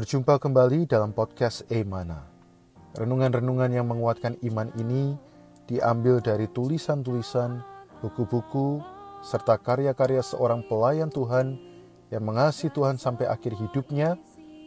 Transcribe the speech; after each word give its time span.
Berjumpa 0.00 0.40
kembali 0.40 0.88
dalam 0.88 1.12
podcast 1.12 1.60
Emana. 1.68 2.24
Renungan-renungan 2.96 3.68
yang 3.68 3.84
menguatkan 3.84 4.32
iman 4.48 4.72
ini 4.80 5.12
diambil 5.68 6.24
dari 6.24 6.48
tulisan-tulisan, 6.48 7.60
buku-buku, 8.00 8.80
serta 9.20 9.60
karya-karya 9.60 10.24
seorang 10.24 10.64
pelayan 10.64 11.12
Tuhan 11.12 11.60
yang 12.08 12.24
mengasihi 12.24 12.72
Tuhan 12.72 12.96
sampai 12.96 13.28
akhir 13.28 13.60
hidupnya, 13.60 14.16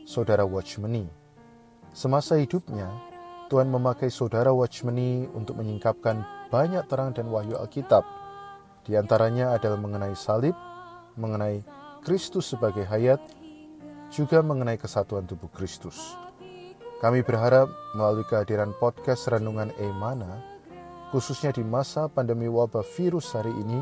Saudara 0.06 0.46
Watchmeni. 0.46 1.10
Semasa 1.98 2.38
hidupnya, 2.38 2.94
Tuhan 3.50 3.74
memakai 3.74 4.14
Saudara 4.14 4.54
Watchmeni 4.54 5.34
untuk 5.34 5.58
menyingkapkan 5.58 6.22
banyak 6.54 6.86
terang 6.86 7.10
dan 7.10 7.34
wahyu 7.34 7.58
Alkitab. 7.58 8.06
Di 8.86 8.94
antaranya 9.02 9.58
adalah 9.58 9.82
mengenai 9.82 10.14
salib, 10.14 10.54
mengenai 11.18 11.66
Kristus 12.06 12.54
sebagai 12.54 12.86
hayat, 12.86 13.18
juga 14.14 14.46
mengenai 14.46 14.78
kesatuan 14.78 15.26
tubuh 15.26 15.50
Kristus. 15.50 16.14
Kami 17.02 17.26
berharap 17.26 17.66
melalui 17.98 18.22
kehadiran 18.30 18.72
podcast 18.78 19.26
Renungan 19.28 19.74
Emana, 19.82 20.40
khususnya 21.10 21.50
di 21.50 21.66
masa 21.66 22.06
pandemi 22.06 22.46
wabah 22.46 22.86
virus 22.94 23.34
hari 23.34 23.50
ini, 23.50 23.82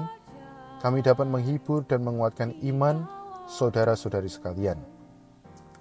kami 0.80 1.04
dapat 1.04 1.28
menghibur 1.28 1.84
dan 1.86 2.02
menguatkan 2.08 2.56
iman 2.64 3.04
saudara-saudari 3.46 4.32
sekalian. 4.32 4.80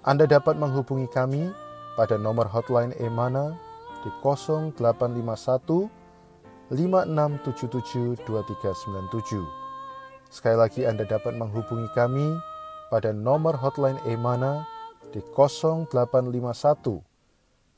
Anda 0.03 0.27
dapat 0.27 0.59
menghubungi 0.59 1.07
kami 1.09 1.49
pada 1.95 2.19
nomor 2.19 2.51
hotline 2.51 2.91
Emana 2.99 3.55
di 4.03 4.11
0851 4.19 5.87
5677 6.69 8.21
2397. 8.27 9.41
Sekali 10.31 10.57
lagi 10.59 10.87
Anda 10.87 11.03
dapat 11.07 11.35
menghubungi 11.39 11.89
kami 11.97 12.50
pada 12.91 13.15
nomor 13.15 13.55
hotline 13.63 13.95
Emana 14.03 14.67
di 15.15 15.23
0851 15.23 15.87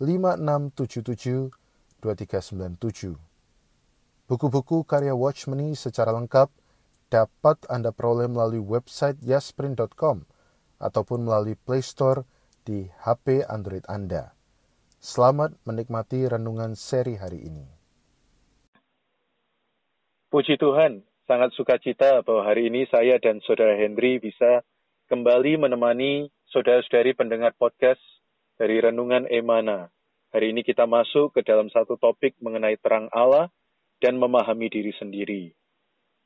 5677 0.01 1.53
2397. 2.01 3.13
Buku-buku 4.25 4.81
karya 4.89 5.13
Watchmeni 5.13 5.77
secara 5.77 6.09
lengkap 6.17 6.49
dapat 7.13 7.61
Anda 7.69 7.93
peroleh 7.93 8.25
melalui 8.25 8.57
website 8.57 9.21
yasprint.com 9.21 10.25
ataupun 10.81 11.29
melalui 11.29 11.53
Play 11.61 11.85
Store 11.85 12.25
di 12.65 12.89
HP 13.05 13.45
Android 13.45 13.85
Anda. 13.85 14.33
Selamat 14.97 15.53
menikmati 15.69 16.25
renungan 16.25 16.73
seri 16.73 17.21
hari 17.21 17.45
ini. 17.45 17.69
Puji 20.33 20.57
Tuhan, 20.57 21.05
sangat 21.29 21.53
sukacita 21.53 22.25
bahwa 22.25 22.49
hari 22.49 22.73
ini 22.73 22.89
saya 22.89 23.21
dan 23.21 23.37
Saudara 23.45 23.77
Henry 23.77 24.17
bisa 24.17 24.65
kembali 25.13 25.61
menemani 25.61 26.25
saudara-saudari 26.49 27.13
pendengar 27.13 27.53
podcast 27.53 28.01
dari 28.57 28.81
Renungan 28.81 29.29
Emana. 29.29 29.85
Hari 30.33 30.49
ini 30.49 30.65
kita 30.65 30.89
masuk 30.89 31.37
ke 31.37 31.45
dalam 31.45 31.69
satu 31.69 32.01
topik 32.01 32.33
mengenai 32.41 32.81
terang 32.81 33.13
Allah 33.13 33.53
dan 34.01 34.17
memahami 34.17 34.73
diri 34.73 34.89
sendiri. 34.97 35.53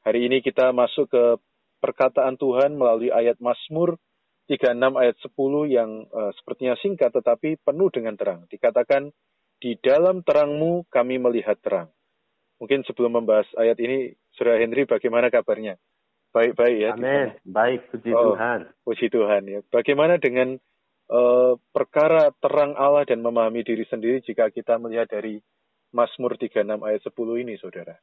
Hari 0.07 0.31
ini 0.31 0.39
kita 0.39 0.71
masuk 0.71 1.11
ke 1.11 1.35
perkataan 1.83 2.39
Tuhan 2.39 2.79
melalui 2.79 3.11
ayat 3.11 3.35
Mazmur 3.43 3.99
36 4.47 4.79
ayat 4.79 5.19
10 5.19 5.35
yang 5.67 6.07
uh, 6.07 6.31
sepertinya 6.39 6.79
singkat 6.79 7.11
tetapi 7.11 7.59
penuh 7.59 7.91
dengan 7.91 8.15
terang. 8.15 8.47
Dikatakan, 8.47 9.11
di 9.59 9.75
dalam 9.83 10.23
terangmu 10.23 10.87
kami 10.87 11.19
melihat 11.19 11.59
terang. 11.59 11.91
Mungkin 12.63 12.87
sebelum 12.87 13.19
membahas 13.19 13.51
ayat 13.59 13.75
ini, 13.83 14.15
Saudara 14.31 14.63
Henry 14.63 14.87
bagaimana 14.87 15.27
kabarnya? 15.27 15.75
Baik-baik 16.37 16.77
ya. 16.77 16.91
Amin. 16.93 17.33
Baik, 17.41 17.89
puji 17.89 18.13
oh, 18.13 18.37
Tuhan. 18.37 18.59
Puji 18.85 19.09
Tuhan 19.09 19.41
ya. 19.49 19.59
Bagaimana 19.73 20.21
dengan 20.21 20.53
uh, 21.09 21.57
perkara 21.73 22.29
terang 22.37 22.77
Allah 22.77 23.09
dan 23.09 23.25
memahami 23.25 23.65
diri 23.65 23.81
sendiri 23.89 24.21
jika 24.21 24.53
kita 24.53 24.77
melihat 24.77 25.09
dari 25.09 25.41
Mazmur 25.89 26.37
36 26.37 26.61
ayat 26.77 27.01
10 27.01 27.41
ini, 27.41 27.53
Saudara? 27.57 27.97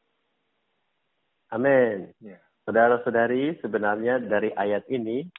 Amin. 1.54 2.10
Ya. 2.18 2.42
Saudara-saudari, 2.66 3.54
sebenarnya 3.62 4.18
dari 4.18 4.50
ayat 4.50 4.82
ini 4.90 5.30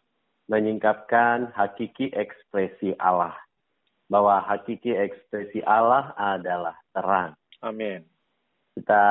menyingkapkan 0.48 1.52
hakiki 1.52 2.16
ekspresi 2.16 2.96
Allah. 2.96 3.36
Bahwa 4.08 4.40
hakiki 4.40 4.96
ekspresi 4.96 5.60
Allah 5.68 6.16
adalah 6.16 6.80
terang. 6.96 7.36
Amin 7.60 8.15
kita 8.76 9.04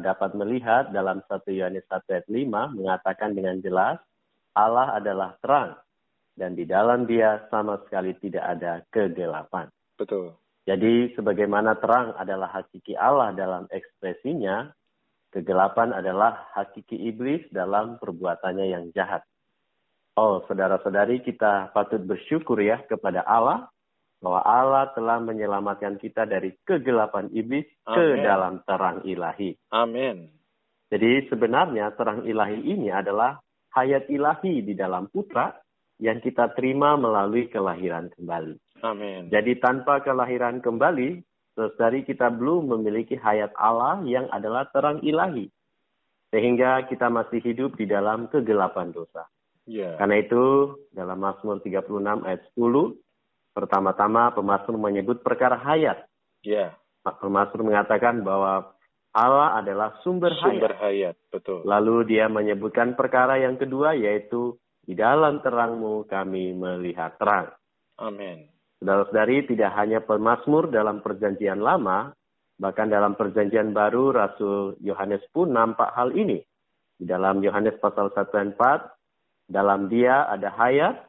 dapat 0.00 0.32
melihat 0.32 0.88
dalam 0.88 1.20
1 1.28 1.44
Yohanes 1.52 1.84
1 1.84 2.00
ayat 2.16 2.26
5 2.32 2.80
mengatakan 2.80 3.36
dengan 3.36 3.60
jelas 3.60 4.00
Allah 4.56 4.96
adalah 4.96 5.36
terang 5.44 5.76
dan 6.32 6.56
di 6.56 6.64
dalam 6.64 7.04
dia 7.04 7.44
sama 7.52 7.76
sekali 7.84 8.16
tidak 8.20 8.44
ada 8.56 8.80
kegelapan. 8.88 9.68
Betul. 10.00 10.32
Jadi 10.64 11.12
sebagaimana 11.14 11.76
terang 11.78 12.16
adalah 12.16 12.50
hakiki 12.50 12.96
Allah 12.98 13.30
dalam 13.36 13.68
ekspresinya, 13.70 14.68
kegelapan 15.30 15.94
adalah 15.94 16.48
hakiki 16.56 17.06
iblis 17.06 17.44
dalam 17.54 18.00
perbuatannya 18.02 18.66
yang 18.66 18.84
jahat. 18.96 19.22
Oh, 20.16 20.40
saudara-saudari 20.48 21.20
kita 21.20 21.70
patut 21.76 22.00
bersyukur 22.00 22.56
ya 22.64 22.80
kepada 22.88 23.20
Allah 23.28 23.68
bahwa 24.26 24.42
Allah 24.42 24.90
telah 24.90 25.22
menyelamatkan 25.22 26.02
kita 26.02 26.26
dari 26.26 26.50
kegelapan 26.66 27.30
iblis 27.30 27.62
Amen. 27.86 27.94
ke 27.94 28.04
dalam 28.26 28.58
terang 28.66 29.06
ilahi. 29.06 29.54
Amin. 29.70 30.34
Jadi 30.90 31.30
sebenarnya 31.30 31.94
terang 31.94 32.26
ilahi 32.26 32.58
ini 32.58 32.90
adalah 32.90 33.38
hayat 33.70 34.10
ilahi 34.10 34.66
di 34.66 34.74
dalam 34.74 35.06
putra 35.14 35.54
yang 36.02 36.18
kita 36.18 36.58
terima 36.58 36.98
melalui 36.98 37.46
kelahiran 37.46 38.10
kembali. 38.18 38.82
Amin. 38.82 39.30
Jadi 39.30 39.62
tanpa 39.62 40.02
kelahiran 40.02 40.58
kembali, 40.58 41.22
dari 41.78 42.02
kita 42.02 42.26
belum 42.26 42.74
memiliki 42.74 43.14
hayat 43.14 43.54
Allah 43.54 44.02
yang 44.10 44.26
adalah 44.34 44.66
terang 44.74 45.06
ilahi. 45.06 45.46
Sehingga 46.34 46.90
kita 46.90 47.06
masih 47.14 47.38
hidup 47.46 47.78
di 47.78 47.86
dalam 47.86 48.26
kegelapan 48.26 48.90
dosa. 48.90 49.30
Yeah. 49.70 49.94
Karena 50.02 50.18
itu 50.18 50.74
dalam 50.90 51.22
Mazmur 51.22 51.62
36 51.62 52.26
ayat 52.26 52.42
10, 52.58 53.05
Pertama-tama 53.56 54.36
pemazmur 54.36 54.76
menyebut 54.76 55.24
perkara 55.24 55.56
hayat. 55.56 56.04
Ya. 56.44 56.76
Yeah. 56.76 57.16
Pemazmur 57.24 57.64
mengatakan 57.64 58.20
bahwa 58.20 58.76
Allah 59.16 59.64
adalah 59.64 59.96
sumber, 60.04 60.36
sumber 60.36 60.76
hayat. 60.76 61.16
hayat. 61.16 61.32
Betul. 61.32 61.64
Lalu 61.64 62.12
dia 62.12 62.28
menyebutkan 62.28 62.92
perkara 62.92 63.40
yang 63.40 63.56
kedua 63.56 63.96
yaitu 63.96 64.60
di 64.84 64.92
dalam 64.92 65.40
terangmu 65.40 66.04
kami 66.04 66.52
melihat 66.52 67.16
terang. 67.16 67.48
Amin. 67.96 68.52
Saudara-saudari 68.76 69.48
tidak 69.48 69.72
hanya 69.72 70.04
pemazmur 70.04 70.68
dalam 70.68 71.00
perjanjian 71.00 71.64
lama, 71.64 72.12
bahkan 72.60 72.92
dalam 72.92 73.16
perjanjian 73.16 73.72
baru 73.72 74.12
Rasul 74.12 74.76
Yohanes 74.84 75.24
pun 75.32 75.48
nampak 75.48 75.96
hal 75.96 76.12
ini. 76.12 76.44
Di 77.00 77.08
dalam 77.08 77.40
Yohanes 77.40 77.80
pasal 77.80 78.12
1 78.12 78.36
dan 78.36 78.52
4, 78.52 79.48
dalam 79.48 79.88
dia 79.88 80.28
ada 80.28 80.52
hayat, 80.52 81.05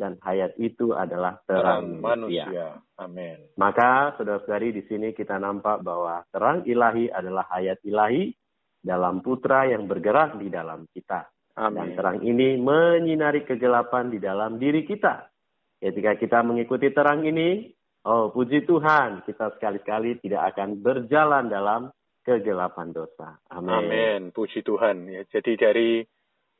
dan 0.00 0.16
hayat 0.24 0.56
itu 0.56 0.96
adalah 0.96 1.36
terang, 1.44 2.00
manusia. 2.00 2.48
manusia. 2.48 2.66
Amin. 2.96 3.36
Maka 3.60 4.16
saudara-saudari 4.16 4.72
di 4.72 4.82
sini 4.88 5.12
kita 5.12 5.36
nampak 5.36 5.84
bahwa 5.84 6.24
terang 6.32 6.64
ilahi 6.64 7.12
adalah 7.12 7.44
hayat 7.52 7.84
ilahi 7.84 8.32
dalam 8.80 9.20
putra 9.20 9.68
yang 9.68 9.84
bergerak 9.84 10.40
di 10.40 10.48
dalam 10.48 10.88
kita. 10.88 11.28
Amin. 11.60 11.76
Dan 11.76 11.88
terang 12.00 12.18
ini 12.24 12.56
menyinari 12.56 13.44
kegelapan 13.44 14.08
di 14.08 14.16
dalam 14.16 14.56
diri 14.56 14.88
kita. 14.88 15.28
Ketika 15.76 16.16
kita 16.16 16.40
mengikuti 16.40 16.88
terang 16.96 17.28
ini, 17.28 17.68
oh 18.08 18.32
puji 18.32 18.64
Tuhan, 18.64 19.28
kita 19.28 19.52
sekali-kali 19.60 20.24
tidak 20.24 20.56
akan 20.56 20.80
berjalan 20.80 21.52
dalam 21.52 21.92
kegelapan 22.24 22.96
dosa. 22.96 23.36
Amin. 23.52 23.76
Amin. 23.84 24.20
Puji 24.32 24.64
Tuhan. 24.64 25.08
Ya, 25.12 25.28
jadi 25.28 25.52
dari 25.60 26.04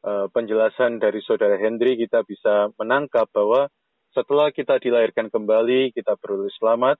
penjelasan 0.04 1.00
dari 1.00 1.20
Saudara 1.24 1.60
Hendri 1.60 1.96
kita 2.00 2.24
bisa 2.24 2.72
menangkap 2.80 3.28
bahwa 3.32 3.68
setelah 4.10 4.50
kita 4.50 4.82
dilahirkan 4.82 5.30
kembali, 5.30 5.94
kita 5.94 6.18
perlu 6.18 6.50
selamat. 6.58 6.98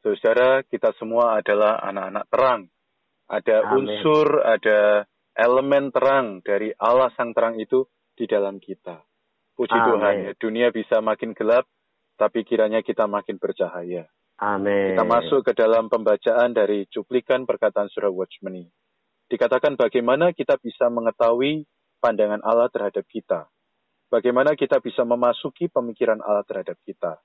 Saudara, 0.00 0.62
kita 0.62 0.94
semua 0.96 1.42
adalah 1.42 1.82
anak-anak 1.82 2.24
terang. 2.30 2.62
Ada 3.26 3.56
Amen. 3.66 3.74
unsur, 3.82 4.38
ada 4.40 5.02
elemen 5.34 5.90
terang 5.90 6.40
dari 6.46 6.70
Allah 6.78 7.10
Sang 7.18 7.34
Terang 7.34 7.58
itu 7.58 7.84
di 8.14 8.24
dalam 8.24 8.62
kita. 8.62 9.02
Puji 9.58 9.74
Amen. 9.74 9.86
Tuhan, 9.90 10.14
ya, 10.22 10.32
dunia 10.38 10.68
bisa 10.70 11.02
makin 11.02 11.34
gelap, 11.34 11.66
tapi 12.14 12.46
kiranya 12.46 12.80
kita 12.80 13.04
makin 13.10 13.36
bercahaya. 13.36 14.06
Amin. 14.40 14.94
Kita 14.94 15.04
masuk 15.04 15.44
ke 15.44 15.52
dalam 15.52 15.88
pembacaan 15.88 16.54
dari 16.54 16.86
cuplikan 16.88 17.44
perkataan 17.44 17.90
surah 17.92 18.12
Watchmeni. 18.12 18.68
Dikatakan 19.26 19.74
bagaimana 19.74 20.30
kita 20.30 20.54
bisa 20.62 20.86
mengetahui 20.86 21.66
pandangan 22.00 22.40
Allah 22.44 22.68
terhadap 22.70 23.04
kita. 23.08 23.48
Bagaimana 24.06 24.54
kita 24.54 24.78
bisa 24.78 25.02
memasuki 25.02 25.66
pemikiran 25.66 26.22
Allah 26.22 26.46
terhadap 26.46 26.78
kita. 26.86 27.18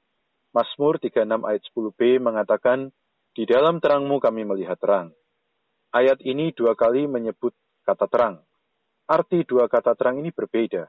Mazmur 0.51 0.97
36 0.99 1.23
ayat 1.47 1.63
10b 1.71 2.01
mengatakan, 2.19 2.89
Di 3.31 3.47
dalam 3.47 3.79
terangmu 3.79 4.19
kami 4.19 4.43
melihat 4.43 4.75
terang. 4.81 5.15
Ayat 5.95 6.19
ini 6.25 6.51
dua 6.51 6.75
kali 6.75 7.07
menyebut 7.07 7.55
kata 7.87 8.07
terang. 8.11 8.43
Arti 9.07 9.43
dua 9.47 9.71
kata 9.71 9.95
terang 9.95 10.19
ini 10.19 10.31
berbeda. 10.31 10.87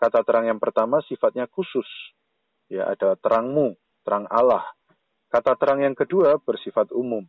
Kata 0.00 0.20
terang 0.24 0.48
yang 0.48 0.60
pertama 0.60 1.00
sifatnya 1.04 1.48
khusus. 1.48 1.88
Ya, 2.68 2.88
ada 2.88 3.16
terangmu. 3.20 3.76
terang 4.04 4.28
Allah. 4.28 4.64
Kata 5.32 5.56
terang 5.56 5.80
yang 5.80 5.96
kedua 5.96 6.36
bersifat 6.44 6.92
umum. 6.92 7.24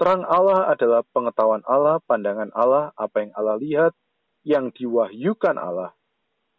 Terang 0.00 0.24
Allah 0.24 0.72
adalah 0.72 1.04
pengetahuan 1.12 1.60
Allah, 1.68 2.00
pandangan 2.08 2.48
Allah, 2.56 2.96
apa 2.96 3.22
yang 3.22 3.32
Allah 3.36 3.56
lihat, 3.60 3.92
yang 4.42 4.74
diwahyukan 4.74 5.56
Allah, 5.58 5.94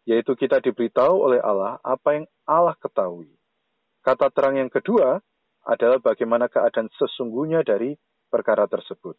yaitu 0.08 0.36
kita 0.36 0.60
diberitahu 0.60 1.14
oleh 1.30 1.40
Allah 1.40 1.80
apa 1.84 2.20
yang 2.20 2.26
Allah 2.44 2.76
ketahui. 2.80 3.32
Kata 4.04 4.28
terang 4.28 4.60
yang 4.60 4.68
kedua 4.68 5.20
adalah 5.64 5.96
bagaimana 6.00 6.48
keadaan 6.52 6.92
sesungguhnya 6.92 7.64
dari 7.64 7.96
perkara 8.28 8.68
tersebut. 8.68 9.16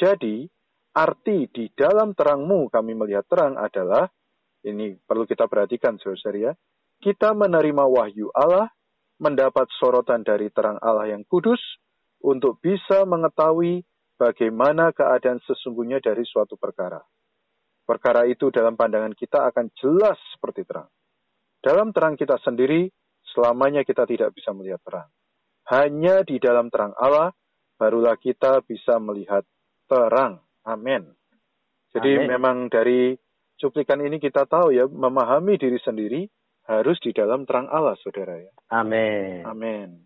Jadi, 0.00 0.48
arti 0.96 1.44
di 1.52 1.68
dalam 1.76 2.16
terangmu 2.16 2.72
kami 2.72 2.96
melihat 2.96 3.28
terang 3.28 3.60
adalah, 3.60 4.08
ini 4.64 4.96
perlu 5.04 5.28
kita 5.28 5.44
perhatikan 5.44 6.00
saudara 6.00 6.38
ya, 6.38 6.52
kita 7.04 7.36
menerima 7.36 7.84
wahyu 7.84 8.32
Allah, 8.32 8.72
mendapat 9.20 9.68
sorotan 9.76 10.24
dari 10.24 10.48
terang 10.54 10.80
Allah 10.80 11.12
yang 11.12 11.26
kudus, 11.28 11.60
untuk 12.24 12.58
bisa 12.64 13.04
mengetahui 13.06 13.84
bagaimana 14.18 14.90
keadaan 14.90 15.38
sesungguhnya 15.46 16.02
dari 16.02 16.26
suatu 16.26 16.58
perkara. 16.58 16.98
Perkara 17.88 18.28
itu 18.28 18.52
dalam 18.52 18.76
pandangan 18.76 19.16
kita 19.16 19.48
akan 19.48 19.72
jelas 19.80 20.20
seperti 20.36 20.68
terang. 20.68 20.92
Dalam 21.64 21.88
terang 21.96 22.20
kita 22.20 22.36
sendiri, 22.44 22.84
selamanya 23.32 23.80
kita 23.80 24.04
tidak 24.04 24.36
bisa 24.36 24.52
melihat 24.52 24.76
terang. 24.84 25.08
Hanya 25.72 26.20
di 26.20 26.36
dalam 26.36 26.68
terang 26.68 26.92
Allah, 27.00 27.32
barulah 27.80 28.20
kita 28.20 28.60
bisa 28.60 29.00
melihat 29.00 29.40
terang. 29.88 30.44
Amin. 30.68 31.16
Jadi 31.96 32.20
Amen. 32.20 32.28
memang 32.28 32.56
dari 32.68 33.16
cuplikan 33.56 34.04
ini 34.04 34.20
kita 34.20 34.44
tahu 34.44 34.68
ya, 34.76 34.84
memahami 34.84 35.56
diri 35.56 35.80
sendiri 35.80 36.28
harus 36.68 37.00
di 37.00 37.16
dalam 37.16 37.48
terang 37.48 37.72
Allah, 37.72 37.96
saudara 38.04 38.36
ya. 38.36 38.52
Amin. 38.68 39.48
Amin. 39.48 40.04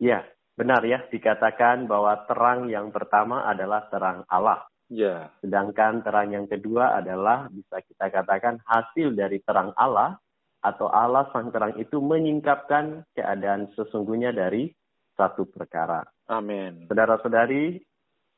Ya, 0.00 0.24
benar 0.56 0.80
ya, 0.88 1.04
dikatakan 1.12 1.84
bahwa 1.84 2.24
terang 2.24 2.72
yang 2.72 2.88
pertama 2.88 3.44
adalah 3.44 3.84
terang 3.92 4.24
Allah. 4.32 4.69
Ya. 4.90 5.30
Sedangkan 5.38 6.02
terang 6.02 6.34
yang 6.34 6.50
kedua 6.50 6.98
adalah 6.98 7.46
bisa 7.46 7.78
kita 7.86 8.10
katakan 8.10 8.58
hasil 8.66 9.14
dari 9.14 9.38
terang 9.46 9.70
Allah 9.78 10.18
atau 10.60 10.90
Allah 10.90 11.30
sang 11.32 11.54
terang 11.54 11.78
itu 11.78 12.02
menyingkapkan 12.02 13.06
keadaan 13.14 13.70
sesungguhnya 13.78 14.34
dari 14.34 14.68
satu 15.14 15.46
perkara. 15.46 16.02
Amin. 16.26 16.90
Saudara-saudari, 16.90 17.80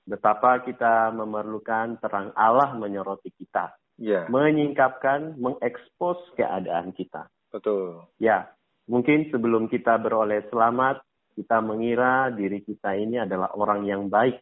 betapa 0.05 0.61
kita 0.63 1.11
memerlukan 1.17 1.99
terang 2.05 2.31
Allah 2.37 2.77
menyoroti 2.77 3.33
kita. 3.33 3.73
Ya. 3.97 4.29
Menyingkapkan, 4.29 5.41
mengekspos 5.41 6.21
keadaan 6.37 6.93
kita. 6.93 7.33
Betul. 7.49 8.07
Ya, 8.21 8.53
mungkin 8.89 9.33
sebelum 9.33 9.73
kita 9.73 9.97
beroleh 10.01 10.45
selamat, 10.53 11.01
kita 11.33 11.65
mengira 11.65 12.29
diri 12.29 12.61
kita 12.61 12.93
ini 12.93 13.25
adalah 13.25 13.57
orang 13.57 13.89
yang 13.89 14.13
baik 14.13 14.37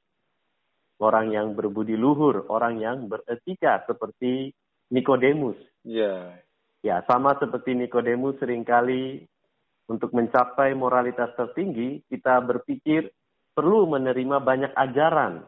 orang 1.00 1.32
yang 1.32 1.56
berbudi 1.56 1.96
luhur, 1.96 2.44
orang 2.52 2.78
yang 2.78 3.08
beretika 3.08 3.82
seperti 3.88 4.52
Nikodemus. 4.92 5.56
Ya. 5.82 6.36
Ya, 6.84 7.04
sama 7.08 7.36
seperti 7.40 7.76
Nikodemus 7.76 8.36
sering 8.40 8.64
kali 8.64 9.24
untuk 9.88 10.12
mencapai 10.12 10.76
moralitas 10.76 11.32
tertinggi, 11.34 12.04
kita 12.08 12.40
berpikir 12.44 13.10
perlu 13.56 13.88
menerima 13.90 14.40
banyak 14.40 14.72
ajaran, 14.76 15.44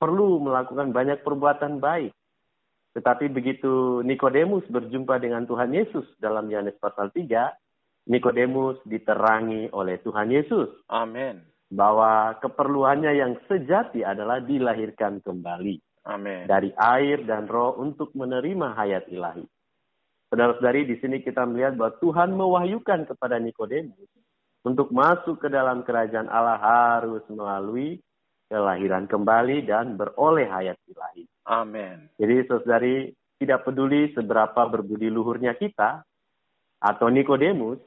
perlu 0.00 0.42
melakukan 0.42 0.90
banyak 0.92 1.20
perbuatan 1.22 1.78
baik. 1.78 2.12
Tetapi 2.96 3.28
begitu 3.28 4.00
Nikodemus 4.04 4.64
berjumpa 4.72 5.20
dengan 5.20 5.44
Tuhan 5.44 5.72
Yesus 5.72 6.04
dalam 6.16 6.48
Yohanes 6.48 6.80
pasal 6.80 7.12
3, 7.12 8.08
Nikodemus 8.08 8.80
diterangi 8.88 9.68
oleh 9.72 10.00
Tuhan 10.00 10.32
Yesus. 10.32 10.72
Amin 10.88 11.55
bahwa 11.70 12.38
keperluannya 12.38 13.12
yang 13.18 13.32
sejati 13.50 14.06
adalah 14.06 14.38
dilahirkan 14.38 15.18
kembali 15.22 15.76
Amin. 16.06 16.46
dari 16.46 16.70
air 16.78 17.26
dan 17.26 17.50
roh 17.50 17.74
untuk 17.78 18.14
menerima 18.14 18.78
hayat 18.78 19.10
ilahi. 19.10 19.42
Saudara-saudari, 20.30 20.86
di 20.86 20.98
sini 20.98 21.22
kita 21.22 21.46
melihat 21.46 21.78
bahwa 21.78 21.94
Tuhan 22.02 22.34
mewahyukan 22.34 23.06
kepada 23.06 23.38
Nikodemus 23.38 24.10
untuk 24.66 24.90
masuk 24.90 25.38
ke 25.38 25.48
dalam 25.50 25.86
kerajaan 25.86 26.26
Allah 26.26 26.58
harus 26.58 27.22
melalui 27.30 28.02
kelahiran 28.50 29.06
kembali 29.06 29.66
dan 29.66 29.94
beroleh 29.94 30.46
hayat 30.50 30.78
ilahi. 30.90 31.26
Amin. 31.46 32.10
Jadi 32.18 32.34
saudari 32.50 32.96
tidak 33.38 33.66
peduli 33.66 34.10
seberapa 34.14 34.66
berbudi 34.66 35.06
luhurnya 35.06 35.54
kita 35.54 36.02
atau 36.82 37.06
Nikodemus, 37.10 37.78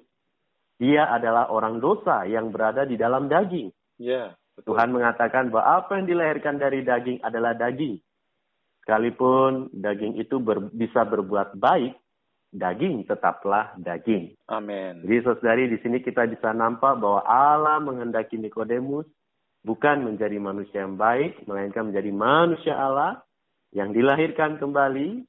dia 0.80 1.12
adalah 1.12 1.52
orang 1.52 1.84
dosa 1.84 2.24
yang 2.24 2.56
berada 2.56 2.88
di 2.88 2.96
dalam 2.96 3.28
daging. 3.28 3.70
Ya, 4.00 4.34
betul. 4.56 4.74
Tuhan 4.74 4.96
mengatakan 4.96 5.52
bahwa 5.52 5.84
apa 5.84 6.00
yang 6.00 6.08
dilahirkan 6.08 6.56
dari 6.56 6.88
daging 6.88 7.20
adalah 7.20 7.52
daging. 7.52 8.00
Sekalipun 8.88 9.76
daging 9.76 10.16
itu 10.18 10.40
ber, 10.40 10.72
bisa 10.72 11.04
berbuat 11.04 11.60
baik, 11.60 12.00
daging 12.56 13.06
tetaplah 13.06 13.76
daging. 13.76 14.34
Amin. 14.48 15.04
Jadi 15.04 15.18
saudari 15.22 15.68
di 15.68 15.78
sini 15.84 16.00
kita 16.00 16.26
bisa 16.26 16.56
nampak 16.56 16.98
bahwa 16.98 17.22
Allah 17.28 17.78
menghendaki 17.84 18.40
Nikodemus 18.40 19.06
bukan 19.68 20.08
menjadi 20.08 20.40
manusia 20.40 20.88
yang 20.88 20.96
baik, 20.96 21.44
melainkan 21.46 21.92
menjadi 21.92 22.12
manusia 22.16 22.74
Allah 22.80 23.22
yang 23.76 23.94
dilahirkan 23.94 24.58
kembali, 24.58 25.28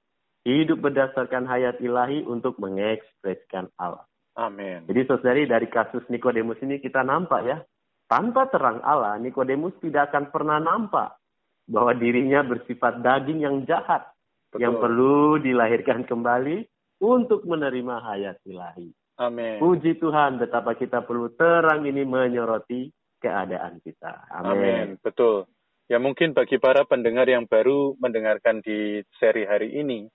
hidup 0.49 0.79
berdasarkan 0.81 1.45
hayat 1.45 1.83
ilahi 1.85 2.25
untuk 2.25 2.57
mengekspresikan 2.57 3.69
Allah. 3.77 4.10
Amin. 4.41 4.89
Jadi 4.89 5.01
saudari 5.05 5.45
dari 5.45 5.69
kasus 5.69 6.01
Nikodemus 6.09 6.57
ini 6.65 6.81
kita 6.81 7.05
nampak 7.05 7.41
ya, 7.45 7.61
tanpa 8.09 8.49
terang 8.49 8.81
Allah, 8.81 9.21
Nikodemus 9.21 9.77
tidak 9.85 10.09
akan 10.11 10.33
pernah 10.33 10.57
nampak 10.57 11.21
bahwa 11.69 11.93
dirinya 11.93 12.41
bersifat 12.41 13.05
daging 13.05 13.45
yang 13.45 13.57
jahat, 13.69 14.09
Betul. 14.49 14.65
yang 14.65 14.75
perlu 14.81 15.37
dilahirkan 15.45 16.09
kembali 16.09 16.65
untuk 17.05 17.45
menerima 17.45 17.97
hayat 18.01 18.41
ilahi. 18.49 18.89
Amin. 19.21 19.61
Puji 19.61 20.01
Tuhan 20.01 20.41
betapa 20.41 20.73
kita 20.73 21.05
perlu 21.05 21.29
terang 21.37 21.85
ini 21.85 22.09
menyoroti 22.09 22.89
keadaan 23.21 23.85
kita. 23.85 24.33
Amin. 24.33 24.49
Amin. 24.49 24.87
Betul. 25.05 25.45
Ya 25.93 26.01
mungkin 26.01 26.33
bagi 26.33 26.57
para 26.57 26.89
pendengar 26.89 27.29
yang 27.29 27.45
baru 27.45 27.99
mendengarkan 28.01 28.65
di 28.65 29.05
seri 29.21 29.45
hari 29.45 29.77
ini, 29.77 30.09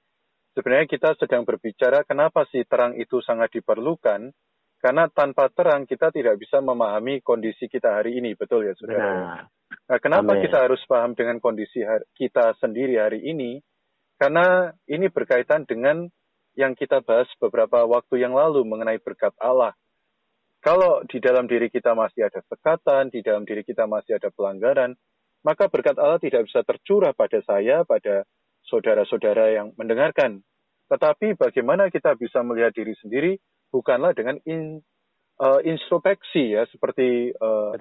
sebenarnya 0.55 0.87
kita 0.87 1.19
sedang 1.19 1.43
berbicara 1.43 2.07
kenapa 2.07 2.47
sih 2.49 2.63
terang 2.65 2.95
itu 2.95 3.19
sangat 3.21 3.51
diperlukan. 3.53 4.31
Karena 4.79 5.09
tanpa 5.09 5.49
terang 5.49 5.89
kita 5.89 6.13
tidak 6.13 6.37
bisa 6.37 6.61
memahami 6.61 7.17
kondisi 7.25 7.65
kita 7.65 7.99
hari 7.99 8.21
ini, 8.21 8.37
betul 8.37 8.69
ya 8.69 8.77
saudara? 8.77 9.49
Nah, 9.65 9.97
kenapa 9.97 10.37
Amen. 10.37 10.43
kita 10.45 10.61
harus 10.61 10.77
paham 10.85 11.17
dengan 11.17 11.41
kondisi 11.41 11.81
kita 12.13 12.53
sendiri 12.61 13.01
hari 13.01 13.25
ini? 13.25 13.57
Karena 14.15 14.69
ini 14.85 15.09
berkaitan 15.09 15.65
dengan 15.65 16.05
yang 16.53 16.77
kita 16.77 17.01
bahas 17.01 17.25
beberapa 17.41 17.81
waktu 17.83 18.23
yang 18.23 18.37
lalu 18.37 18.61
mengenai 18.61 19.01
berkat 19.01 19.33
Allah. 19.41 19.73
Kalau 20.61 21.01
di 21.05 21.17
dalam 21.17 21.49
diri 21.49 21.69
kita 21.73 21.97
masih 21.97 22.29
ada 22.29 22.45
sekatan, 22.45 23.09
di 23.09 23.25
dalam 23.25 23.41
diri 23.41 23.65
kita 23.65 23.89
masih 23.89 24.21
ada 24.21 24.29
pelanggaran, 24.29 24.93
maka 25.41 25.69
berkat 25.69 25.97
Allah 25.97 26.17
tidak 26.17 26.45
bisa 26.45 26.61
tercurah 26.61 27.13
pada 27.13 27.37
saya, 27.45 27.85
pada 27.85 28.25
saudara-saudara 28.69 29.53
yang 29.55 29.71
mendengarkan. 29.77 30.41
Tetapi 30.85 31.33
bagaimana 31.37 31.89
kita 31.89 32.13
bisa 32.13 32.45
melihat 32.45 32.73
diri 32.73 32.93
sendiri 33.01 33.41
bukanlah 33.73 34.13
dengan 34.13 34.37
in, 34.45 34.85
uh, 35.41 35.59
introspeksi 35.65 36.53
ya 36.53 36.69
seperti 36.69 37.33
uh, 37.35 37.73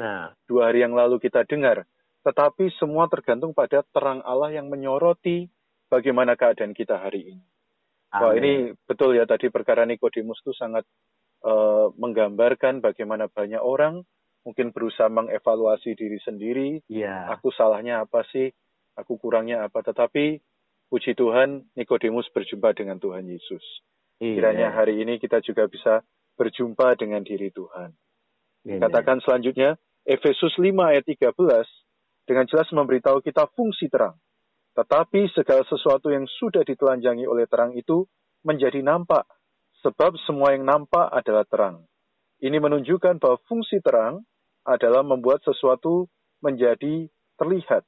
dua 0.49 0.73
hari 0.73 0.83
yang 0.83 0.97
lalu 0.97 1.21
kita 1.21 1.45
dengar, 1.45 1.85
tetapi 2.25 2.73
semua 2.81 3.07
tergantung 3.13 3.53
pada 3.53 3.85
terang 3.93 4.25
Allah 4.25 4.57
yang 4.57 4.73
menyoroti 4.73 5.53
bagaimana 5.93 6.35
keadaan 6.35 6.73
kita 6.73 6.97
hari 6.97 7.37
ini. 7.37 7.45
Amin. 8.15 8.23
Wah 8.25 8.33
ini 8.39 8.53
betul 8.89 9.19
ya 9.19 9.29
tadi 9.29 9.53
perkara 9.53 9.85
Nikodemus 9.85 10.41
itu 10.41 10.57
sangat 10.57 10.89
uh, 11.45 11.93
menggambarkan 11.99 12.81
bagaimana 12.81 13.29
banyak 13.29 13.61
orang 13.61 14.01
mungkin 14.45 14.71
berusaha 14.71 15.09
mengevaluasi 15.09 15.97
diri 15.97 16.21
sendiri. 16.21 16.85
Yeah. 16.87 17.33
Aku 17.37 17.51
salahnya 17.53 18.05
apa 18.05 18.23
sih? 18.29 18.53
Aku 18.95 19.19
kurangnya 19.19 19.67
apa? 19.67 19.83
Tetapi 19.83 20.39
Puji 20.93 21.17
Tuhan, 21.17 21.65
Nikodemus 21.75 22.29
berjumpa 22.31 22.77
dengan 22.77 23.01
Tuhan 23.01 23.27
Yesus. 23.27 23.65
Iya. 24.23 24.39
Kiranya 24.39 24.69
hari 24.73 25.01
ini 25.03 25.19
kita 25.19 25.43
juga 25.43 25.67
bisa 25.67 26.05
berjumpa 26.39 26.95
dengan 26.99 27.23
diri 27.25 27.51
Tuhan. 27.51 27.91
Iya. 28.65 28.79
Katakan 28.85 29.19
selanjutnya, 29.25 29.77
Efesus 30.05 30.55
5 30.61 30.71
ayat 30.85 31.05
13 31.09 31.35
dengan 32.29 32.45
jelas 32.49 32.69
memberitahu 32.73 33.21
kita 33.25 33.49
fungsi 33.53 33.89
terang. 33.89 34.17
Tetapi 34.75 35.31
segala 35.33 35.63
sesuatu 35.71 36.11
yang 36.11 36.27
sudah 36.27 36.67
ditelanjangi 36.67 37.25
oleh 37.31 37.47
terang 37.47 37.73
itu 37.79 38.05
menjadi 38.43 38.83
nampak, 38.83 39.25
sebab 39.81 40.19
semua 40.27 40.53
yang 40.53 40.67
nampak 40.67 41.09
adalah 41.15 41.47
terang. 41.47 41.87
Ini 42.43 42.59
menunjukkan 42.59 43.23
bahwa 43.23 43.39
fungsi 43.47 43.79
terang 43.81 44.27
adalah 44.67 45.07
membuat 45.07 45.41
sesuatu 45.47 46.11
menjadi 46.43 47.09
terlihat. 47.39 47.87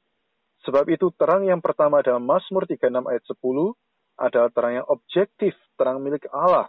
Sebab 0.66 0.90
itu 0.90 1.14
terang 1.14 1.46
yang 1.46 1.62
pertama 1.62 2.02
dalam 2.02 2.26
Mazmur 2.26 2.66
36 2.66 3.06
ayat 3.06 3.22
10 3.22 3.38
adalah 4.18 4.50
terang 4.50 4.74
yang 4.82 4.86
objektif, 4.90 5.54
terang 5.78 6.02
milik 6.02 6.26
Allah. 6.34 6.66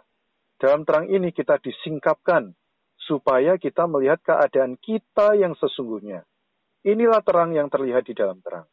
Dalam 0.54 0.86
terang 0.86 1.10
ini 1.10 1.34
kita 1.34 1.58
disingkapkan 1.58 2.54
supaya 2.94 3.58
kita 3.58 3.90
melihat 3.90 4.22
keadaan 4.22 4.78
kita 4.78 5.34
yang 5.34 5.58
sesungguhnya. 5.58 6.22
Inilah 6.86 7.26
terang 7.26 7.50
yang 7.58 7.66
terlihat 7.66 8.06
di 8.06 8.14
dalam 8.14 8.38
terang. 8.38 8.70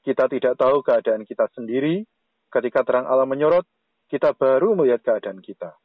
Kita 0.00 0.32
tidak 0.32 0.56
tahu 0.56 0.80
keadaan 0.80 1.28
kita 1.28 1.44
sendiri. 1.52 2.04
Ketika 2.48 2.86
terang 2.88 3.04
Allah 3.04 3.28
menyorot, 3.28 3.68
kita 4.08 4.32
baru 4.32 4.72
melihat 4.72 5.04
keadaan 5.04 5.44
kita. 5.44 5.76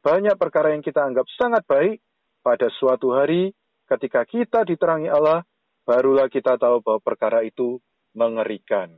Banyak 0.00 0.40
perkara 0.40 0.72
yang 0.72 0.80
kita 0.80 1.04
anggap 1.04 1.28
sangat 1.36 1.68
baik, 1.68 2.00
pada 2.42 2.66
suatu 2.74 3.14
hari 3.14 3.54
ketika 3.86 4.26
kita 4.26 4.66
diterangi 4.66 5.06
Allah, 5.06 5.46
barulah 5.86 6.26
kita 6.26 6.58
tahu 6.58 6.82
bahwa 6.82 7.00
perkara 7.02 7.46
itu 7.46 7.78
mengerikan. 8.12 8.92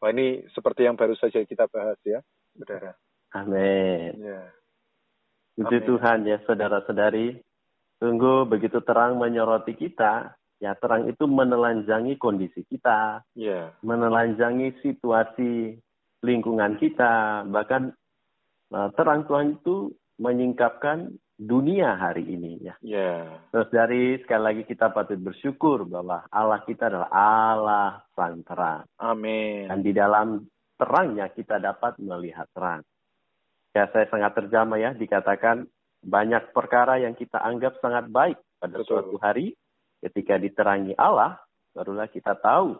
Wah 0.00 0.10
ini 0.12 0.44
seperti 0.56 0.88
yang 0.88 0.96
baru 0.96 1.12
saja 1.16 1.44
kita 1.44 1.68
bahas 1.68 2.00
ya, 2.04 2.24
saudara. 2.56 2.96
Amin. 3.36 4.16
Ya. 4.16 4.48
Puji 5.60 5.84
Tuhan 5.84 6.24
ya 6.24 6.40
saudara-saudari. 6.48 7.36
Sungguh 8.00 8.48
begitu 8.48 8.80
terang 8.80 9.20
menyoroti 9.20 9.76
kita, 9.76 10.32
ya 10.56 10.72
terang 10.80 11.04
itu 11.04 11.28
menelanjangi 11.28 12.16
kondisi 12.16 12.64
kita, 12.64 13.20
yeah. 13.36 13.76
menelanjangi 13.84 14.72
situasi 14.80 15.76
lingkungan 16.24 16.80
kita, 16.80 17.44
bahkan 17.52 17.92
uh, 18.72 18.88
terang 18.96 19.28
Tuhan 19.28 19.60
itu 19.60 19.92
menyingkapkan 20.16 21.12
dunia 21.40 21.96
hari 21.96 22.28
ini 22.28 22.60
ya. 22.60 22.76
Yeah. 22.84 23.40
Terus 23.48 23.68
dari 23.72 24.20
sekali 24.20 24.42
lagi 24.44 24.62
kita 24.68 24.92
patut 24.92 25.16
bersyukur 25.16 25.88
bahwa 25.88 26.28
Allah 26.28 26.60
kita 26.68 26.92
adalah 26.92 27.08
Allah 27.08 28.04
sang 28.12 28.44
terang. 28.44 28.84
Amin. 29.00 29.72
Dan 29.72 29.80
di 29.80 29.96
dalam 29.96 30.44
terangnya 30.76 31.32
kita 31.32 31.56
dapat 31.56 31.96
melihat 31.96 32.44
terang. 32.52 32.84
Ya 33.72 33.88
saya 33.88 34.04
sangat 34.12 34.36
terjamah 34.36 34.76
ya 34.76 34.92
dikatakan 34.92 35.64
banyak 36.04 36.52
perkara 36.52 37.00
yang 37.00 37.16
kita 37.16 37.40
anggap 37.40 37.80
sangat 37.80 38.12
baik 38.12 38.36
pada 38.60 38.76
Betul. 38.76 39.00
suatu 39.00 39.16
hari 39.24 39.56
ketika 40.04 40.36
diterangi 40.36 40.92
Allah 41.00 41.40
barulah 41.72 42.08
kita 42.08 42.36
tahu 42.36 42.76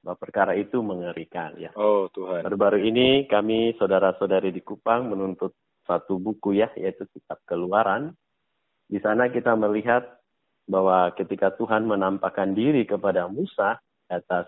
bahwa 0.00 0.16
perkara 0.16 0.56
itu 0.58 0.82
mengerikan 0.82 1.54
ya. 1.60 1.70
Oh 1.78 2.10
Tuhan. 2.10 2.42
Baru-baru 2.42 2.82
ini 2.82 3.30
kami 3.30 3.78
saudara-saudari 3.78 4.50
di 4.50 4.64
Kupang 4.64 5.12
menuntut 5.12 5.54
satu 5.90 6.22
buku 6.22 6.54
ya, 6.62 6.70
yaitu 6.78 7.02
kitab 7.10 7.42
keluaran. 7.50 8.14
Di 8.86 9.02
sana 9.02 9.26
kita 9.26 9.58
melihat 9.58 10.06
bahwa 10.70 11.10
ketika 11.18 11.50
Tuhan 11.58 11.90
menampakkan 11.90 12.54
diri 12.54 12.86
kepada 12.86 13.26
Musa 13.26 13.82
atas 14.06 14.46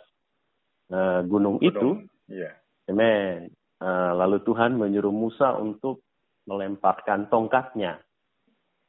uh, 0.95 1.27
gunung, 1.27 1.59
gunung 1.59 1.67
itu, 1.67 1.89
yeah. 2.31 2.55
amen. 2.87 3.51
Uh, 3.83 4.15
lalu 4.15 4.39
Tuhan 4.47 4.79
menyuruh 4.79 5.11
Musa 5.11 5.59
untuk 5.59 6.07
melemparkan 6.47 7.27
tongkatnya. 7.27 7.99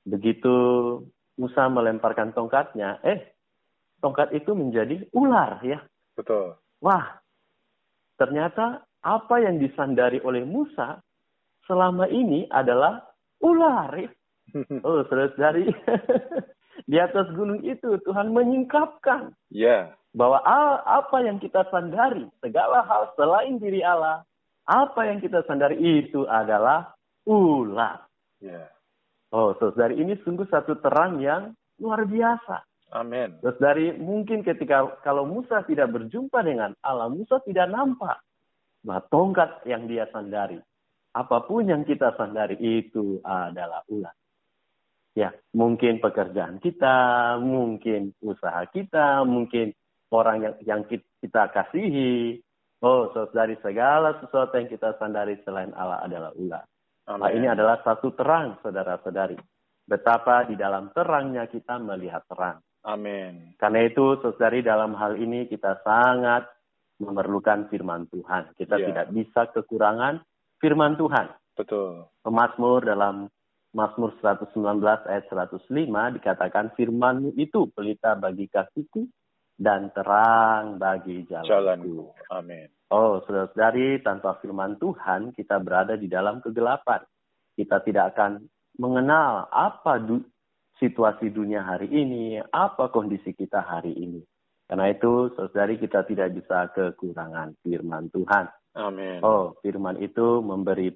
Begitu 0.06 0.54
Musa 1.42 1.66
melemparkan 1.66 2.38
tongkatnya, 2.38 3.02
eh 3.02 3.34
tongkat 3.98 4.30
itu 4.38 4.54
menjadi 4.54 5.10
ular 5.18 5.58
ya. 5.66 5.82
Betul. 6.14 6.54
Wah, 6.84 7.18
ternyata 8.22 8.86
apa 9.02 9.36
yang 9.42 9.58
disandari 9.58 10.22
oleh 10.22 10.46
Musa 10.46 11.02
selama 11.68 12.08
ini 12.10 12.48
adalah 12.50 13.04
ular. 13.44 13.94
Oh, 14.86 15.02
terus 15.10 15.34
dari 15.34 15.66
di 16.92 16.98
atas 17.02 17.26
gunung 17.34 17.66
itu 17.66 17.98
Tuhan 18.06 18.30
menyingkapkan 18.38 19.34
yeah. 19.50 19.98
bahwa 20.14 20.46
apa 20.86 21.26
yang 21.26 21.42
kita 21.42 21.66
sandari, 21.74 22.30
segala 22.38 22.86
hal 22.86 23.10
selain 23.18 23.58
diri 23.58 23.82
Allah, 23.82 24.22
apa 24.70 25.10
yang 25.10 25.18
kita 25.26 25.42
sandari 25.50 25.82
itu 25.82 26.30
adalah 26.30 26.94
ular. 27.26 28.06
Yeah. 28.46 28.70
Oh, 29.34 29.58
terus 29.58 29.74
dari 29.74 29.98
ini 29.98 30.22
sungguh 30.22 30.46
satu 30.46 30.78
terang 30.86 31.18
yang 31.18 31.58
luar 31.82 32.06
biasa. 32.06 32.62
Amin. 32.94 33.42
Terus 33.42 33.58
dari 33.58 33.90
mungkin 33.98 34.46
ketika 34.46 35.02
kalau 35.02 35.26
Musa 35.26 35.66
tidak 35.66 35.90
berjumpa 35.90 36.46
dengan 36.46 36.78
Allah, 36.86 37.10
Musa 37.10 37.42
tidak 37.42 37.74
nampak 37.74 38.22
bahwa 38.86 39.02
tongkat 39.10 39.66
yang 39.66 39.90
dia 39.90 40.06
sandari 40.14 40.62
apa 41.14 41.46
pun 41.46 41.70
yang 41.70 41.86
kita 41.86 42.18
sandari 42.18 42.58
itu 42.58 43.22
adalah 43.22 43.86
ular. 43.90 44.14
Ya, 45.14 45.30
mungkin 45.54 46.02
pekerjaan 46.02 46.58
kita, 46.58 47.38
mungkin 47.38 48.18
usaha 48.26 48.66
kita, 48.66 49.22
mungkin 49.22 49.78
orang 50.10 50.42
yang 50.42 50.56
yang 50.66 50.82
kita 50.90 51.54
kasihi. 51.54 52.42
Oh, 52.84 53.08
dari 53.32 53.56
segala 53.64 54.20
sesuatu 54.20 54.58
yang 54.60 54.68
kita 54.68 54.98
sandari 55.00 55.40
selain 55.46 55.72
Allah 55.78 56.04
adalah 56.04 56.34
ular. 56.36 56.66
Nah, 57.04 57.32
ini 57.32 57.48
adalah 57.48 57.80
satu 57.80 58.12
terang, 58.12 58.60
saudara-saudari. 58.60 59.40
Betapa 59.84 60.44
di 60.48 60.60
dalam 60.60 60.92
terangnya 60.92 61.48
kita 61.48 61.80
melihat 61.80 62.28
terang. 62.28 62.60
Amin. 62.84 63.56
Karena 63.56 63.88
itu, 63.88 64.20
saudari, 64.20 64.60
dalam 64.60 64.96
hal 65.00 65.16
ini 65.16 65.48
kita 65.48 65.80
sangat 65.84 66.48
memerlukan 67.00 67.72
firman 67.72 68.08
Tuhan. 68.12 68.56
Kita 68.56 68.76
yeah. 68.80 68.88
tidak 68.92 69.08
bisa 69.16 69.42
kekurangan 69.52 70.24
firman 70.64 70.96
Tuhan. 70.96 71.28
Betul. 71.60 72.08
Pemasmur 72.24 72.88
dalam 72.88 73.28
Mazmur 73.76 74.16
119 74.22 74.54
ayat 75.10 75.26
105 75.28 75.66
dikatakan 76.22 76.72
firmanmu 76.78 77.36
itu 77.36 77.68
pelita 77.74 78.14
bagi 78.16 78.46
kakiku 78.48 79.04
dan 79.58 79.90
terang 79.92 80.78
bagi 80.78 81.26
jalanku. 81.26 81.50
jalanku. 81.50 81.98
Amin. 82.30 82.70
Oh, 82.94 83.26
saudari, 83.26 83.98
tanpa 84.06 84.38
firman 84.38 84.78
Tuhan 84.78 85.34
kita 85.34 85.58
berada 85.58 85.98
di 85.98 86.06
dalam 86.06 86.46
kegelapan. 86.46 87.02
Kita 87.58 87.82
tidak 87.82 88.14
akan 88.14 88.46
mengenal 88.78 89.50
apa 89.50 89.98
du 89.98 90.22
situasi 90.78 91.34
dunia 91.34 91.66
hari 91.66 91.90
ini, 91.90 92.38
apa 92.54 92.94
kondisi 92.94 93.34
kita 93.34 93.66
hari 93.66 93.98
ini. 93.98 94.22
Karena 94.70 94.90
itu, 94.94 95.34
saudari, 95.34 95.82
kita 95.82 96.06
tidak 96.06 96.38
bisa 96.38 96.70
kekurangan 96.74 97.58
firman 97.66 98.14
Tuhan. 98.14 98.46
Amin. 98.74 99.22
Oh, 99.22 99.54
firman 99.62 100.02
itu 100.02 100.42
memberi 100.42 100.90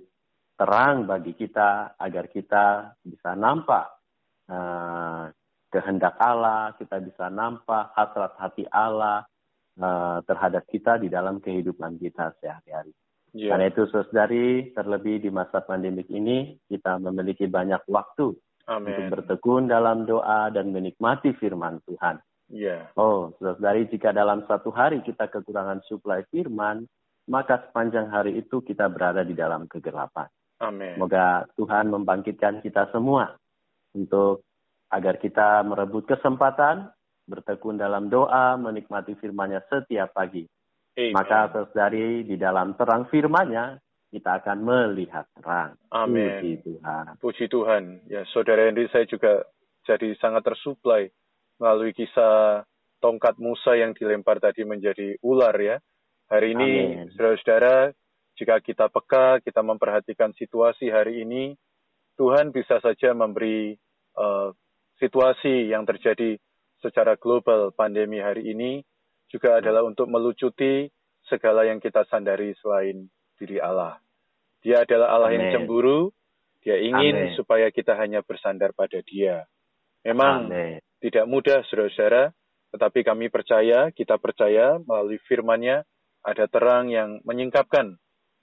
terang 0.58 1.06
bagi 1.06 1.38
kita 1.38 1.94
agar 2.02 2.26
kita 2.34 2.98
bisa 3.06 3.38
nampak 3.38 3.86
uh, 4.50 5.30
kehendak 5.70 6.18
Allah, 6.18 6.74
kita 6.82 6.98
bisa 7.04 7.30
nampak 7.30 7.94
hasrat 7.94 8.34
hati 8.42 8.66
Allah 8.74 9.22
uh, 9.78 10.20
terhadap 10.26 10.66
kita 10.66 10.98
di 10.98 11.14
dalam 11.14 11.38
kehidupan 11.38 12.02
kita 12.02 12.34
sehari-hari. 12.42 12.96
Yeah. 13.38 13.54
Karena 13.54 13.70
itu, 13.70 13.86
saudari, 13.94 14.74
terlebih 14.74 15.22
di 15.22 15.30
masa 15.30 15.62
pandemik 15.62 16.10
ini, 16.10 16.58
kita 16.66 16.98
memiliki 16.98 17.46
banyak 17.46 17.86
waktu 17.86 18.34
Amen. 18.66 18.90
untuk 18.90 19.06
bertekun 19.14 19.70
dalam 19.70 20.10
doa 20.10 20.50
dan 20.50 20.74
menikmati 20.74 21.38
firman 21.38 21.78
Tuhan. 21.86 22.18
Yeah. 22.50 22.90
Oh, 22.98 23.36
saudari, 23.38 23.86
jika 23.92 24.16
dalam 24.16 24.48
satu 24.50 24.74
hari 24.74 25.06
kita 25.06 25.30
kekurangan 25.30 25.86
suplai 25.86 26.26
firman, 26.34 26.88
maka 27.28 27.68
sepanjang 27.68 28.08
hari 28.10 28.40
itu 28.40 28.64
kita 28.64 28.88
berada 28.88 29.22
di 29.22 29.36
dalam 29.36 29.68
kegelapan. 29.68 30.28
Amin. 30.64 30.98
Semoga 30.98 31.46
Tuhan 31.54 31.94
membangkitkan 31.94 32.66
kita 32.66 32.90
semua 32.90 33.38
untuk 33.94 34.48
agar 34.90 35.20
kita 35.22 35.62
merebut 35.68 36.08
kesempatan 36.08 36.90
bertekun 37.28 37.76
dalam 37.76 38.08
doa, 38.08 38.56
menikmati 38.56 39.14
firman-Nya 39.20 39.68
setiap 39.68 40.16
pagi. 40.16 40.48
Amen. 40.98 41.14
Maka 41.14 41.52
dari 41.76 42.24
di 42.26 42.40
dalam 42.40 42.74
terang 42.80 43.06
firman-Nya 43.12 43.78
kita 44.08 44.40
akan 44.42 44.58
melihat 44.64 45.28
terang. 45.36 45.76
Amin. 45.92 46.40
Puji 46.40 46.54
Tuhan. 46.64 47.04
Puji 47.20 47.46
Tuhan. 47.52 47.84
Ya, 48.08 48.24
Saudara 48.32 48.66
Henry, 48.66 48.88
saya 48.90 49.04
juga 49.04 49.44
jadi 49.84 50.16
sangat 50.18 50.48
tersuplai 50.48 51.12
melalui 51.60 51.92
kisah 51.92 52.64
tongkat 53.04 53.38
Musa 53.38 53.76
yang 53.76 53.94
dilempar 53.94 54.40
tadi 54.40 54.64
menjadi 54.64 55.20
ular 55.22 55.54
ya. 55.60 55.78
Hari 56.28 56.48
ini, 56.52 56.72
saudara-saudara, 57.16 57.96
jika 58.36 58.60
kita 58.60 58.92
peka, 58.92 59.40
kita 59.40 59.64
memperhatikan 59.64 60.36
situasi 60.36 60.92
hari 60.92 61.24
ini, 61.24 61.56
Tuhan 62.20 62.52
bisa 62.52 62.84
saja 62.84 63.16
memberi 63.16 63.80
uh, 64.20 64.52
situasi 65.00 65.72
yang 65.72 65.88
terjadi 65.88 66.36
secara 66.84 67.16
global 67.16 67.72
pandemi 67.72 68.20
hari 68.20 68.52
ini 68.52 68.84
juga 69.32 69.60
adalah 69.60 69.84
untuk 69.88 70.08
melucuti 70.12 70.88
segala 71.28 71.68
yang 71.68 71.80
kita 71.80 72.04
sandari 72.08 72.56
selain 72.60 73.08
diri 73.40 73.60
Allah. 73.60 74.00
Dia 74.64 74.84
adalah 74.84 75.14
Allah 75.14 75.32
Amen. 75.32 75.40
yang 75.40 75.64
cemburu, 75.64 76.12
dia 76.64 76.80
ingin 76.80 77.32
Amen. 77.32 77.36
supaya 77.40 77.72
kita 77.72 77.96
hanya 77.96 78.20
bersandar 78.20 78.76
pada 78.76 79.00
dia. 79.04 79.46
Memang 80.04 80.52
Amen. 80.52 80.80
tidak 81.00 81.24
mudah, 81.24 81.64
saudara-saudara, 81.68 82.32
tetapi 82.76 83.00
kami 83.04 83.32
percaya, 83.32 83.92
kita 83.96 84.20
percaya 84.20 84.80
melalui 84.82 85.20
firman-Nya, 85.28 85.84
ada 86.28 86.46
terang 86.52 86.92
yang 86.92 87.24
menyingkapkan 87.24 87.96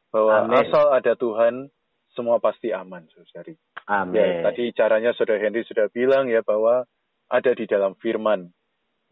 bahwa 0.09 0.49
Amen. 0.49 0.64
asal 0.64 0.88
ada 0.97 1.12
Tuhan 1.12 1.69
semua 2.17 2.41
pasti 2.41 2.73
aman, 2.73 3.05
saudari. 3.12 3.53
Amin. 3.85 4.17
Ya, 4.17 4.49
tadi 4.49 4.73
caranya 4.73 5.12
saudara 5.12 5.43
Henry 5.45 5.67
sudah 5.69 5.93
bilang 5.93 6.33
ya 6.33 6.41
bahwa 6.41 6.88
ada 7.29 7.53
di 7.53 7.69
dalam 7.69 7.93
firman. 8.00 8.49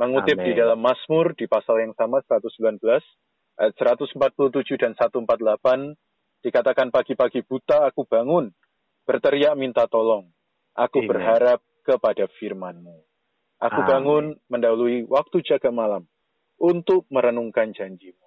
Mengutip 0.00 0.40
Amen. 0.40 0.46
di 0.48 0.52
dalam 0.56 0.80
Mazmur 0.80 1.36
di 1.36 1.44
pasal 1.44 1.84
yang 1.84 1.92
sama 1.98 2.24
119 2.24 2.80
ayat 3.60 3.74
147 3.76 4.80
dan 4.80 4.96
148 4.96 5.28
dikatakan 6.42 6.88
pagi-pagi 6.88 7.44
buta 7.44 7.92
aku 7.92 8.08
bangun 8.08 8.48
berteriak 9.04 9.52
minta 9.58 9.84
tolong. 9.84 10.32
Aku 10.72 11.04
Amen. 11.04 11.10
berharap 11.12 11.60
kepada 11.84 12.24
firman-Mu. 12.40 12.96
Aku 13.60 13.80
Amin. 13.84 13.90
bangun 13.90 14.24
mendahului 14.48 15.04
waktu 15.10 15.44
jaga 15.44 15.68
malam 15.68 16.08
untuk 16.56 17.04
merenungkan 17.12 17.74
janji-Mu. 17.74 18.21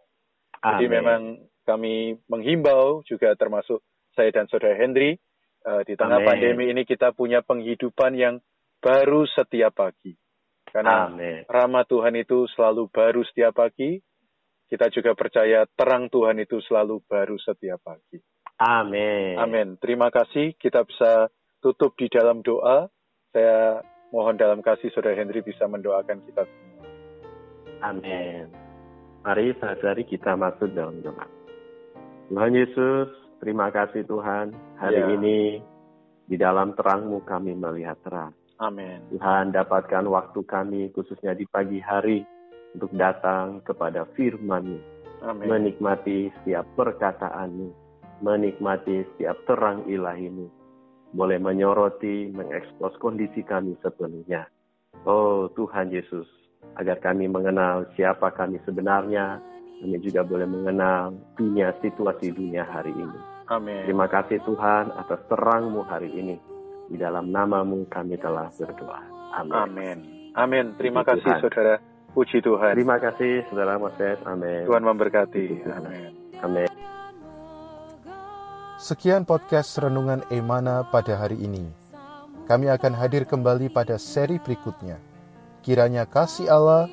Jadi 0.65 0.85
memang 0.89 1.21
kami 1.65 2.17
menghimbau 2.25 3.05
juga 3.05 3.37
termasuk 3.37 3.81
saya 4.17 4.33
dan 4.33 4.49
saudara 4.49 4.73
Henry 4.73 5.17
uh, 5.65 5.81
di 5.85 5.93
tengah 5.93 6.21
Amin. 6.21 6.27
pandemi 6.29 6.65
ini 6.71 6.87
kita 6.87 7.13
punya 7.13 7.45
penghidupan 7.45 8.17
yang 8.17 8.41
baru 8.81 9.25
setiap 9.29 9.77
pagi. 9.77 10.13
Karena 10.69 11.09
Amin. 11.09 11.45
rahmat 11.45 11.85
Tuhan 11.87 12.15
itu 12.17 12.49
selalu 12.53 12.89
baru 12.89 13.21
setiap 13.25 13.55
pagi. 13.55 14.01
Kita 14.65 14.89
juga 14.89 15.13
percaya 15.13 15.69
terang 15.77 16.09
Tuhan 16.09 16.41
itu 16.41 16.57
selalu 16.65 17.05
baru 17.05 17.37
setiap 17.37 17.85
pagi. 17.85 18.17
Amin. 18.57 19.37
Amin. 19.37 19.67
Terima 19.77 20.09
kasih. 20.09 20.57
Kita 20.57 20.81
bisa 20.81 21.29
tutup 21.61 21.93
di 21.93 22.09
dalam 22.09 22.41
doa. 22.41 22.89
Saya 23.29 23.83
mohon 24.09 24.39
dalam 24.39 24.63
kasih 24.65 24.89
Saudara 24.95 25.15
Henry 25.15 25.43
bisa 25.45 25.69
mendoakan 25.69 26.23
kita 26.25 26.43
semua. 26.49 26.85
Amin. 27.83 28.64
Mari 29.25 29.57
saudari 29.57 30.05
kita 30.05 30.37
masuk 30.37 30.69
dalam 30.77 31.01
doa. 31.01 31.25
Tuhan 32.29 32.53
Yesus, 32.53 33.09
terima 33.41 33.73
kasih 33.73 34.05
Tuhan. 34.05 34.53
Hari 34.77 35.01
ya. 35.01 35.09
ini 35.17 35.57
di 36.29 36.37
dalam 36.37 36.77
terangmu 36.77 37.25
kami 37.25 37.57
melihat 37.57 37.97
terang. 38.05 38.37
Amin. 38.61 39.01
Tuhan 39.09 39.49
dapatkan 39.49 40.05
waktu 40.05 40.39
kami 40.45 40.93
khususnya 40.93 41.33
di 41.33 41.49
pagi 41.49 41.81
hari 41.81 42.21
untuk 42.77 42.93
datang 42.93 43.65
kepada 43.65 44.05
firman-Mu. 44.13 44.77
Amin. 45.25 45.49
Menikmati 45.49 46.29
setiap 46.39 46.69
perkataanmu. 46.77 47.73
Menikmati 48.21 49.09
setiap 49.09 49.41
terang 49.49 49.89
ilahimu 49.89 50.65
boleh 51.15 51.39
menyoroti, 51.39 52.29
mengekspos 52.35 52.99
kondisi 52.99 53.39
kami 53.47 53.79
sepenuhnya. 53.79 54.51
Oh 55.07 55.47
Tuhan 55.55 55.89
Yesus, 55.95 56.27
agar 56.75 56.97
kami 56.99 57.29
mengenal 57.29 57.85
siapa 57.93 58.33
kami 58.33 58.57
sebenarnya, 58.65 59.39
kami 59.81 59.97
juga 60.01 60.25
boleh 60.25 60.49
mengenal 60.49 61.13
dunia 61.37 61.71
situasi 61.79 62.33
dunia 62.33 62.65
hari 62.65 62.91
ini. 62.91 63.19
Amin. 63.45 63.85
Terima 63.85 64.09
kasih 64.09 64.41
Tuhan 64.41 64.89
atas 64.97 65.21
terangmu 65.29 65.85
hari 65.85 66.09
ini. 66.09 66.35
Di 66.89 66.97
dalam 66.97 67.29
namamu 67.29 67.85
kami 67.89 68.17
telah 68.17 68.49
berdoa. 68.53 69.01
Amin. 69.37 69.53
Amin. 69.53 69.97
Amin. 70.33 70.65
Terima 70.77 71.01
Puji 71.01 71.09
kasih 71.13 71.31
Tuhan. 71.31 71.41
saudara. 71.41 71.75
Puji 72.15 72.37
Tuhan. 72.41 72.71
Terima 72.73 72.97
kasih 72.97 73.33
saudara 73.49 73.73
Moses. 73.77 74.17
Amin. 74.25 74.63
Tuhan 74.65 74.83
memberkati. 74.85 75.45
Amin. 75.69 76.11
Amin. 76.41 76.69
Sekian 78.75 79.23
podcast 79.23 79.71
Renungan 79.79 80.21
Emana 80.29 80.85
pada 80.91 81.15
hari 81.15 81.41
ini. 81.41 81.65
Kami 82.45 82.69
akan 82.69 82.93
hadir 82.93 83.25
kembali 83.25 83.73
pada 83.73 83.97
seri 83.97 84.37
berikutnya. 84.37 85.01
Kiranya 85.65 86.05
kasih 86.05 86.45
Allah 86.45 86.85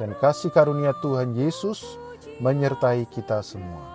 dan 0.00 0.16
kasih 0.16 0.48
karunia 0.48 0.96
Tuhan 1.04 1.36
Yesus 1.36 2.00
menyertai 2.40 3.04
kita 3.12 3.44
semua. 3.44 3.93